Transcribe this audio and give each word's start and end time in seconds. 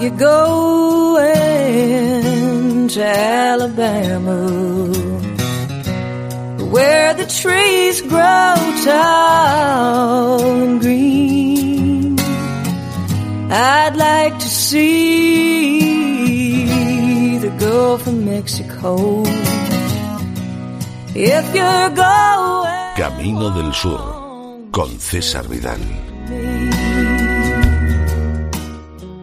you 0.00 0.10
going 0.10 1.28
to 2.88 3.04
Alabama? 3.04 4.46
Where 6.70 7.14
the 7.14 7.26
trees 7.26 8.02
grow 8.02 8.54
tall 8.84 10.40
and 10.62 10.80
green. 10.80 12.18
I'd 13.50 13.96
like 13.96 14.38
to 14.38 14.48
see 14.48 15.04
the 17.38 17.50
Gulf 17.58 18.06
of 18.06 18.14
Mexico. 18.14 19.22
If 21.14 21.54
you're 21.54 21.90
going 21.90 22.94
Camino 22.96 23.50
del 23.50 23.72
Sur 23.72 24.68
con 24.70 24.98
César 24.98 25.48
Vidal. 25.48 25.80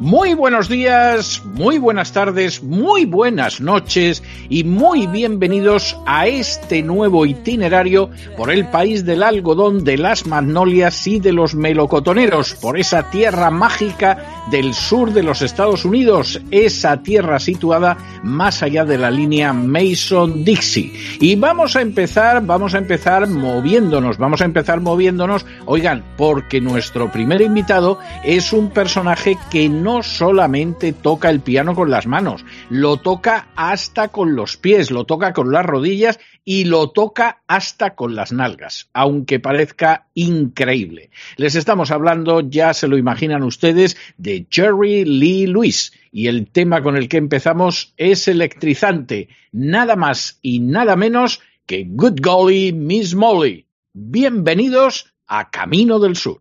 Muy 0.01 0.33
buenos 0.33 0.67
días, 0.67 1.43
muy 1.45 1.77
buenas 1.77 2.11
tardes, 2.11 2.63
muy 2.63 3.05
buenas 3.05 3.61
noches 3.61 4.23
y 4.49 4.63
muy 4.63 5.05
bienvenidos 5.05 5.95
a 6.07 6.25
este 6.25 6.81
nuevo 6.81 7.23
itinerario 7.27 8.09
por 8.35 8.49
el 8.49 8.65
país 8.65 9.05
del 9.05 9.21
algodón, 9.21 9.83
de 9.83 9.99
las 9.99 10.25
magnolias 10.25 11.05
y 11.05 11.19
de 11.19 11.33
los 11.33 11.53
melocotoneros, 11.53 12.55
por 12.55 12.79
esa 12.79 13.11
tierra 13.11 13.51
mágica 13.51 14.41
del 14.49 14.73
sur 14.73 15.13
de 15.13 15.21
los 15.21 15.43
Estados 15.43 15.85
Unidos, 15.85 16.41
esa 16.49 17.03
tierra 17.03 17.39
situada 17.39 17.95
más 18.23 18.63
allá 18.63 18.85
de 18.85 18.97
la 18.97 19.11
línea 19.11 19.53
Mason-Dixie. 19.53 21.19
Y 21.19 21.35
vamos 21.35 21.75
a 21.75 21.81
empezar, 21.81 22.43
vamos 22.43 22.73
a 22.73 22.79
empezar 22.79 23.27
moviéndonos, 23.27 24.17
vamos 24.17 24.41
a 24.41 24.45
empezar 24.45 24.81
moviéndonos, 24.81 25.45
oigan, 25.67 26.03
porque 26.17 26.59
nuestro 26.59 27.11
primer 27.11 27.41
invitado 27.41 27.99
es 28.23 28.51
un 28.51 28.71
personaje 28.71 29.37
que 29.51 29.69
no 29.69 29.90
solamente 30.01 30.93
toca 30.93 31.29
el 31.29 31.41
piano 31.41 31.75
con 31.75 31.91
las 31.91 32.07
manos, 32.07 32.45
lo 32.69 32.97
toca 32.97 33.49
hasta 33.55 34.07
con 34.07 34.35
los 34.35 34.55
pies, 34.57 34.89
lo 34.89 35.03
toca 35.05 35.33
con 35.33 35.51
las 35.51 35.65
rodillas 35.65 36.19
y 36.45 36.63
lo 36.63 36.89
toca 36.89 37.41
hasta 37.47 37.93
con 37.95 38.15
las 38.15 38.31
nalgas, 38.31 38.89
aunque 38.93 39.39
parezca 39.39 40.07
increíble. 40.13 41.09
Les 41.35 41.55
estamos 41.55 41.91
hablando, 41.91 42.39
ya 42.39 42.73
se 42.73 42.87
lo 42.87 42.97
imaginan 42.97 43.43
ustedes, 43.43 43.97
de 44.17 44.47
Jerry 44.49 45.03
Lee 45.03 45.47
Lewis 45.47 45.93
y 46.11 46.27
el 46.27 46.47
tema 46.47 46.81
con 46.81 46.95
el 46.95 47.09
que 47.09 47.17
empezamos 47.17 47.93
es 47.97 48.27
electrizante, 48.27 49.27
nada 49.51 49.95
más 49.95 50.39
y 50.41 50.59
nada 50.59 50.95
menos 50.95 51.41
que 51.65 51.85
Good 51.87 52.19
Golly 52.21 52.71
Miss 52.71 53.13
Molly. 53.13 53.65
Bienvenidos 53.93 55.13
a 55.27 55.49
Camino 55.49 55.99
del 55.99 56.15
Sur. 56.15 56.39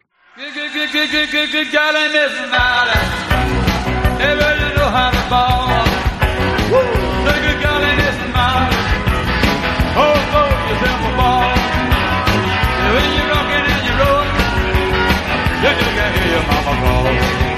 Everybody 4.20 4.60
know 4.76 4.90
how 4.96 5.10
to 5.16 5.22
ball. 5.32 5.68
Woo! 6.72 6.80
Molly. 8.36 8.76
Oh, 10.02 10.16
go 10.34 10.42
yourself 10.68 11.08
a 11.08 11.12
ball. 11.18 11.56
When 12.92 13.06
you're 13.16 13.30
and 13.72 13.82
you're 13.86 14.00
you 15.62 15.70
just 15.80 15.92
can't 15.96 16.12
hear 16.16 16.28
your 16.34 16.44
mama 16.50 16.74
call. 16.82 17.49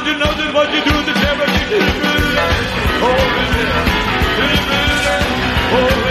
nothing, 0.00 0.18
nothing, 0.18 0.54
what 0.54 0.72
you 0.72 0.82
do 0.82 0.90
to 0.90 1.04
the 1.04 1.12
devil, 1.12 1.46
you 1.46 1.68
did 1.68 1.82
it, 1.82 2.00
Oh, 5.72 6.09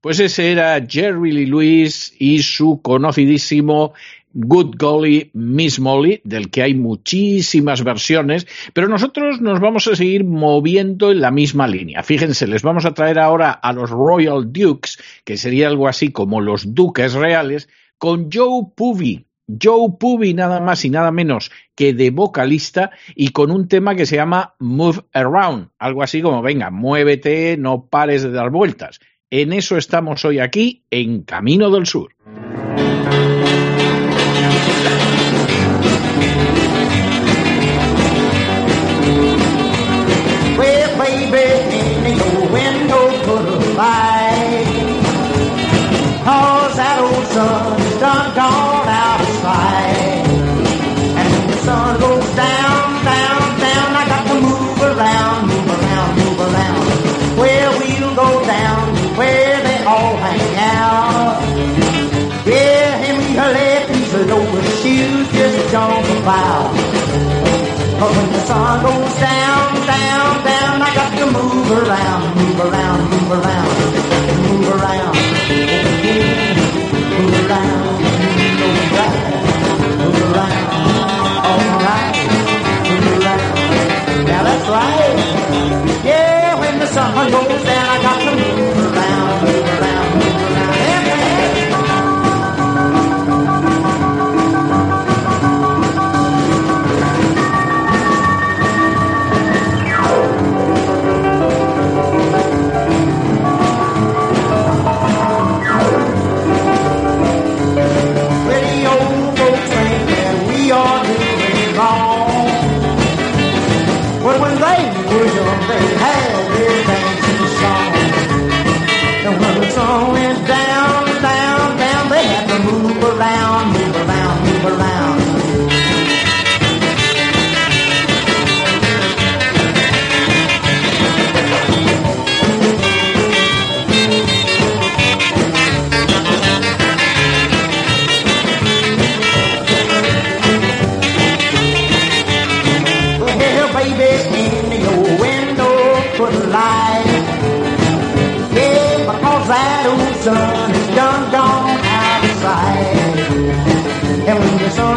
Pues 0.00 0.18
ese 0.18 0.50
era 0.50 0.82
Jerry 0.88 1.30
Lee 1.30 1.44
Lewis 1.44 2.14
y 2.18 2.42
su 2.42 2.80
conocidísimo 2.80 3.92
Good 4.32 4.76
Golly 4.78 5.30
Miss 5.34 5.78
Molly, 5.78 6.22
del 6.24 6.50
que 6.50 6.62
hay 6.62 6.74
muchísimas 6.74 7.84
versiones, 7.84 8.46
pero 8.72 8.88
nosotros 8.88 9.42
nos 9.42 9.60
vamos 9.60 9.86
a 9.88 9.96
seguir 9.96 10.24
moviendo 10.24 11.10
en 11.10 11.20
la 11.20 11.30
misma 11.30 11.68
línea. 11.68 12.02
Fíjense, 12.02 12.46
les 12.46 12.62
vamos 12.62 12.86
a 12.86 12.94
traer 12.94 13.18
ahora 13.18 13.50
a 13.50 13.74
los 13.74 13.90
Royal 13.90 14.50
Dukes, 14.50 14.98
que 15.24 15.36
sería 15.36 15.68
algo 15.68 15.86
así 15.86 16.10
como 16.12 16.40
los 16.40 16.74
duques 16.74 17.12
reales, 17.12 17.68
con 17.98 18.30
Joe 18.32 18.68
Puvy. 18.74 19.26
Joe 19.62 19.96
Puvy 19.98 20.32
nada 20.32 20.60
más 20.60 20.82
y 20.84 20.90
nada 20.90 21.10
menos 21.10 21.50
que 21.74 21.92
de 21.92 22.10
vocalista 22.10 22.90
y 23.14 23.30
con 23.30 23.50
un 23.50 23.68
tema 23.68 23.96
que 23.96 24.06
se 24.06 24.16
llama 24.16 24.54
Move 24.60 25.00
Around, 25.12 25.70
algo 25.78 26.02
así 26.02 26.22
como 26.22 26.40
venga, 26.40 26.70
muévete, 26.70 27.56
no 27.58 27.86
pares 27.86 28.22
de 28.22 28.30
dar 28.30 28.50
vueltas. 28.50 29.00
En 29.32 29.52
eso 29.52 29.76
estamos 29.76 30.24
hoy 30.24 30.40
aquí, 30.40 30.82
en 30.90 31.22
Camino 31.22 31.70
del 31.70 31.86
Sur. 31.86 32.16
Down, 69.18 69.74
down, 69.86 70.44
down, 70.44 70.82
I 70.82 70.94
got 70.94 71.10
to 71.18 71.26
move 71.26 71.70
around, 71.70 72.36
move 72.36 72.60
around, 72.60 73.10
move 73.10 73.30
around, 73.32 73.99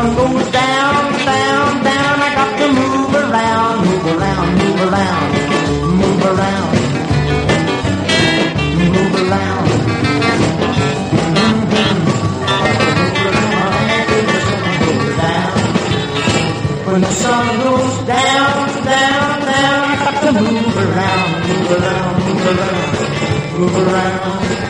sun 0.03 0.15
goes 0.15 0.51
down, 0.51 1.13
down, 1.25 1.83
down, 1.83 2.21
I 2.21 2.35
got 2.35 2.51
to 2.59 2.67
move 2.79 3.13
around, 3.23 3.85
move 3.87 4.05
around, 4.13 4.47
move 4.59 4.81
around, 4.87 5.29
move 5.99 6.23
around. 6.31 6.71
Move 8.93 9.15
around. 9.31 9.67
When 16.85 17.01
the 17.01 17.11
sun 17.11 17.47
goes 17.63 17.97
down, 18.05 18.67
down, 18.85 19.41
down, 19.51 19.83
I 19.91 19.95
got 20.03 20.15
to 20.23 20.31
move 20.33 20.77
around, 20.85 21.29
move 21.47 21.71
around, 21.77 22.15
move 22.27 22.45
around, 22.51 23.59
move 23.59 23.77
around. 23.87 24.62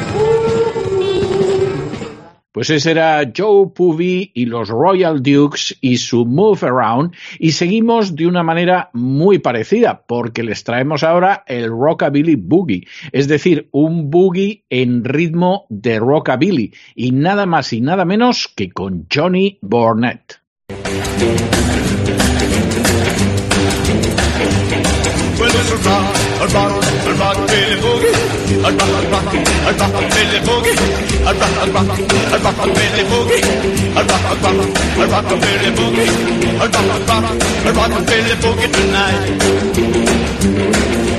Pues 2.63 2.69
ese 2.69 2.92
era 2.92 3.30
Joe 3.36 3.71
Puvy 3.75 4.31
y 4.33 4.45
los 4.45 4.69
Royal 4.69 5.21
Dukes 5.21 5.75
y 5.81 5.98
su 5.98 6.25
Move 6.25 6.60
Around 6.62 7.13
y 7.38 7.51
seguimos 7.51 8.15
de 8.15 8.25
una 8.25 8.42
manera 8.42 8.89
muy 8.94 9.39
parecida 9.39 10.06
porque 10.07 10.44
les 10.44 10.63
traemos 10.63 11.04
ahora 11.04 11.44
el 11.45 11.68
Rockabilly 11.68 12.36
Boogie, 12.38 12.88
es 13.12 13.27
decir, 13.27 13.68
un 13.74 14.10
boogie 14.10 14.63
en 14.69 15.04
ritmo 15.04 15.65
de 15.68 16.00
rockabilly 16.00 16.74
y 16.95 17.12
nada 17.12 17.45
más 17.45 17.74
y 17.74 17.81
nada 17.81 18.06
menos 18.06 18.48
que 18.48 18.71
con 18.71 19.07
Johnny 19.13 19.60
Burnett. 19.62 20.39
Well, 25.39 25.50
it's 25.50 25.71
a 25.71 25.77
rock, 25.81 26.13
a 26.13 26.47
rock, 26.53 26.74
a 26.77 27.13
rock, 27.18 27.38
Billy 27.50 27.77
Boogie. 27.81 28.13
A 28.53 28.69
rock, 28.69 28.94
a 28.94 29.09
rock, 29.09 29.33
a 29.33 29.71
rock, 29.80 29.95
Billy 30.13 30.39
Boogie. 30.45 30.77
A 31.24 31.33
rock, 31.33 31.56
a 31.57 31.71
rock, 31.74 31.89
a 31.89 32.38
rock, 32.44 32.59
Billy 32.77 33.03
Boogie. 33.09 33.41
A 33.94 34.01
rock, 34.03 34.25
a 34.30 34.35
rock, 34.44 34.57
a 34.94 35.06
rock, 35.09 35.30
Billy 35.41 35.71
Boogie. 35.77 36.09
A 36.53 36.69
rock, 36.69 36.89
a 36.89 37.06
rock, 37.09 37.25
a 37.65 37.74
rock, 37.74 37.94
Billy 38.06 38.35
Boogie 38.44 38.69
tonight. 38.71 39.21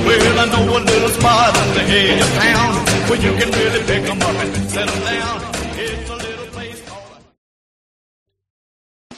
Well, 0.05 0.39
I 0.39 0.45
know 0.45 0.77
a 0.77 0.79
little 0.79 1.09
spot 1.09 1.57
on 1.57 1.67
the 1.73 1.81
edge 1.81 2.21
of 2.21 2.31
town 2.35 2.73
where 3.09 3.19
you 3.19 3.31
can 3.37 3.51
really 3.51 3.81
pick 3.83 4.09
'em 4.09 4.21
up 4.21 4.35
and 4.35 4.71
settle 4.71 4.99
down. 5.01 5.54